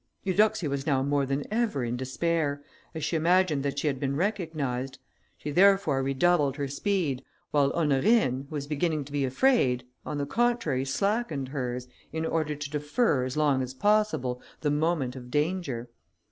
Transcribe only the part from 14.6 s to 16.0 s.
the moment of danger.